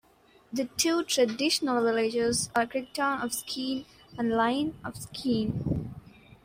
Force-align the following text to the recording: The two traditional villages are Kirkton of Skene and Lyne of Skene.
The 0.51 0.65
two 0.77 1.03
traditional 1.03 1.83
villages 1.83 2.49
are 2.55 2.65
Kirkton 2.65 3.21
of 3.23 3.33
Skene 3.35 3.85
and 4.17 4.31
Lyne 4.31 4.73
of 4.83 4.95
Skene. 4.97 5.91